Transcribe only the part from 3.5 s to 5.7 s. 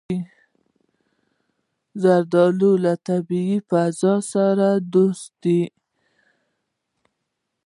فضا سره دوست دی.